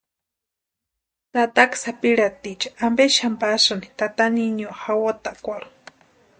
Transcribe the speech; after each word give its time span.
¿Tataka 1.33 1.75
sapirhaticha 1.83 2.69
ampe 2.85 3.05
xani 3.17 3.37
pasïni 3.41 3.87
tata 3.99 4.25
niño 4.37 4.69
jawatakwarhu? 4.81 5.69